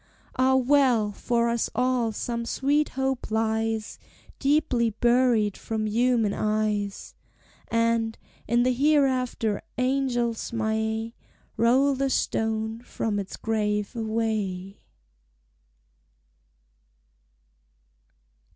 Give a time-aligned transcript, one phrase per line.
[0.35, 1.11] Ah, well!
[1.11, 3.99] for us all some sweet hope lies
[4.39, 7.13] Deeply buried from human eyes;
[7.67, 8.17] And,
[8.47, 11.13] in the hereafter, angels may
[11.55, 14.81] Roll the stone from its grave away!